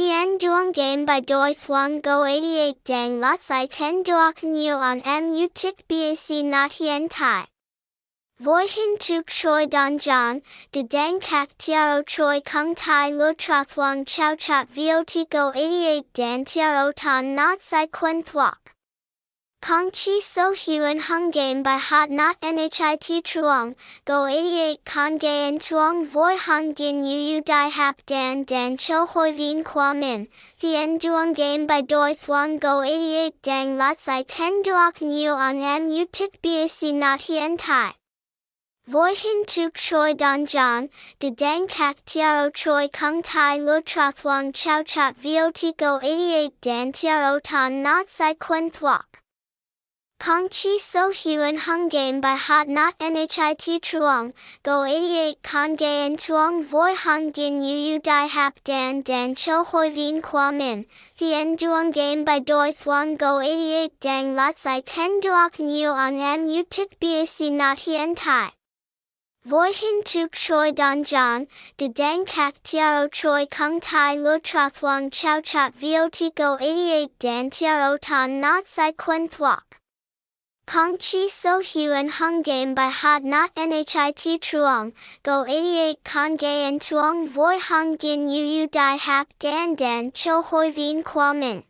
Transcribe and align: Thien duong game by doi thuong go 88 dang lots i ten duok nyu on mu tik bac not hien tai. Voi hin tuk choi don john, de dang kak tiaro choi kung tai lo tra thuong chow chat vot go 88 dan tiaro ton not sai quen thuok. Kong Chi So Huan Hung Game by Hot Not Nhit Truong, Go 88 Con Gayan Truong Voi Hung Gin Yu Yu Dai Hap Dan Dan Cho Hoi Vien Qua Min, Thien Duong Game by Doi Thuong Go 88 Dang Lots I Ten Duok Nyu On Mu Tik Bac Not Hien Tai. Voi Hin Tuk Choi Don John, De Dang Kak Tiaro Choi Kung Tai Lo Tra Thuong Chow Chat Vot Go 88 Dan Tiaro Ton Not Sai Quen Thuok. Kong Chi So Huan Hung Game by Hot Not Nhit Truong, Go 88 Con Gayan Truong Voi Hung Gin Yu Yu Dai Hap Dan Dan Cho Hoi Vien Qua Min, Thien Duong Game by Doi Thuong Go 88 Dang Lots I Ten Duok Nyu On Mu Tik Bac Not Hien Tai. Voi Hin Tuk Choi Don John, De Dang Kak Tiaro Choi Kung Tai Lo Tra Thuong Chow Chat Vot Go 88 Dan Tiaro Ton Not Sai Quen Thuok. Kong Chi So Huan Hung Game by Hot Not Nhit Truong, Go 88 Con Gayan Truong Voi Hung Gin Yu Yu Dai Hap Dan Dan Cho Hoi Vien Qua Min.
Thien 0.00 0.38
duong 0.38 0.72
game 0.72 1.04
by 1.04 1.20
doi 1.20 1.52
thuong 1.52 2.00
go 2.00 2.24
88 2.24 2.84
dang 2.84 3.20
lots 3.20 3.50
i 3.50 3.66
ten 3.66 4.02
duok 4.02 4.38
nyu 4.52 4.72
on 4.90 5.02
mu 5.32 5.46
tik 5.62 5.82
bac 5.88 6.30
not 6.52 6.72
hien 6.72 7.06
tai. 7.10 7.44
Voi 8.38 8.66
hin 8.66 8.96
tuk 8.98 9.26
choi 9.26 9.66
don 9.66 9.98
john, 9.98 10.40
de 10.72 10.82
dang 10.84 11.20
kak 11.20 11.50
tiaro 11.58 12.00
choi 12.06 12.40
kung 12.40 12.74
tai 12.74 13.10
lo 13.10 13.34
tra 13.34 13.62
thuong 13.62 14.06
chow 14.06 14.34
chat 14.36 14.70
vot 14.70 15.14
go 15.28 15.52
88 15.52 16.06
dan 16.14 16.44
tiaro 16.46 16.90
ton 16.96 17.34
not 17.34 17.62
sai 17.62 17.86
quen 17.86 18.22
thuok. 18.22 18.79
Kong 19.62 19.90
Chi 19.90 20.20
So 20.20 20.54
Huan 20.54 20.98
Hung 20.98 21.30
Game 21.30 21.62
by 21.62 21.76
Hot 21.76 22.08
Not 22.10 22.40
Nhit 22.40 23.22
Truong, 23.22 23.74
Go 24.06 24.24
88 24.24 24.84
Con 24.86 25.18
Gayan 25.18 25.58
Truong 25.58 26.06
Voi 26.06 26.34
Hung 26.38 26.74
Gin 26.74 27.04
Yu 27.04 27.18
Yu 27.18 27.40
Dai 27.42 27.68
Hap 27.68 28.00
Dan 28.06 28.44
Dan 28.44 28.78
Cho 28.78 29.04
Hoi 29.04 29.32
Vien 29.32 29.62
Qua 29.62 29.92
Min, 29.92 30.28
Thien 30.58 30.98
Duong 30.98 31.34
Game 31.34 31.66
by 31.66 31.82
Doi 31.82 32.14
Thuong 32.14 32.58
Go 32.58 32.82
88 32.82 33.42
Dang 33.42 33.76
Lots 33.76 34.08
I 34.08 34.22
Ten 34.22 34.62
Duok 34.62 35.02
Nyu 35.02 35.30
On 35.30 35.88
Mu 35.88 36.06
Tik 36.06 36.40
Bac 36.40 36.94
Not 36.94 37.20
Hien 37.20 37.58
Tai. 37.58 37.92
Voi 38.86 39.14
Hin 39.14 39.44
Tuk 39.46 39.74
Choi 39.74 40.14
Don 40.14 40.46
John, 40.46 40.88
De 41.18 41.30
Dang 41.30 41.68
Kak 41.68 42.02
Tiaro 42.06 42.50
Choi 42.54 42.88
Kung 42.88 43.22
Tai 43.22 43.58
Lo 43.58 43.82
Tra 43.82 44.10
Thuong 44.10 44.54
Chow 44.54 44.82
Chat 44.82 45.16
Vot 45.18 45.62
Go 45.76 46.00
88 46.02 46.60
Dan 46.62 46.92
Tiaro 46.92 47.38
Ton 47.42 47.82
Not 47.82 48.08
Sai 48.08 48.32
Quen 48.32 48.70
Thuok. 48.70 49.20
Kong 50.20 50.50
Chi 50.50 50.76
So 50.78 51.12
Huan 51.12 51.56
Hung 51.56 51.88
Game 51.88 52.20
by 52.20 52.34
Hot 52.34 52.68
Not 52.68 52.98
Nhit 52.98 53.80
Truong, 53.80 54.34
Go 54.62 54.84
88 54.84 55.42
Con 55.42 55.76
Gayan 55.78 56.18
Truong 56.18 56.62
Voi 56.62 56.94
Hung 56.94 57.32
Gin 57.32 57.62
Yu 57.62 57.74
Yu 57.74 57.98
Dai 58.00 58.26
Hap 58.26 58.62
Dan 58.62 59.00
Dan 59.00 59.34
Cho 59.34 59.64
Hoi 59.64 59.88
Vien 59.88 60.20
Qua 60.20 60.50
Min, 60.50 60.84
Thien 61.16 61.56
Duong 61.56 61.90
Game 61.90 62.22
by 62.24 62.38
Doi 62.38 62.70
Thuong 62.70 63.16
Go 63.16 63.40
88 63.40 63.98
Dang 63.98 64.34
Lots 64.34 64.66
I 64.66 64.82
Ten 64.82 65.20
Duok 65.22 65.58
Nyu 65.58 65.88
On 65.88 66.44
Mu 66.44 66.64
Tik 66.64 67.00
Bac 67.00 67.50
Not 67.50 67.78
Hien 67.78 68.14
Tai. 68.14 68.50
Voi 69.46 69.72
Hin 69.72 70.02
Tuk 70.04 70.32
Choi 70.32 70.70
Don 70.70 71.02
John, 71.02 71.46
De 71.78 71.88
Dang 71.88 72.26
Kak 72.26 72.62
Tiaro 72.62 73.10
Choi 73.10 73.46
Kung 73.46 73.80
Tai 73.80 74.16
Lo 74.16 74.38
Tra 74.38 74.68
Thuong 74.68 75.10
Chow 75.10 75.40
Chat 75.40 75.72
Vot 75.76 76.20
Go 76.34 76.58
88 76.60 77.18
Dan 77.18 77.48
Tiaro 77.48 77.98
Ton 77.98 78.38
Not 78.38 78.68
Sai 78.68 78.92
Quen 78.92 79.26
Thuok. 79.26 79.79
Kong 80.72 80.98
Chi 80.98 81.26
So 81.26 81.60
Huan 81.60 82.08
Hung 82.08 82.42
Game 82.42 82.76
by 82.76 82.90
Hot 82.90 83.24
Not 83.24 83.52
Nhit 83.56 84.38
Truong, 84.38 84.92
Go 85.24 85.44
88 85.44 86.04
Con 86.04 86.36
Gayan 86.36 86.78
Truong 86.78 87.26
Voi 87.26 87.58
Hung 87.58 87.98
Gin 87.98 88.28
Yu 88.28 88.44
Yu 88.44 88.68
Dai 88.68 88.94
Hap 88.94 89.26
Dan 89.40 89.74
Dan 89.74 90.12
Cho 90.12 90.42
Hoi 90.42 90.70
Vien 90.70 91.02
Qua 91.02 91.32
Min. 91.32 91.64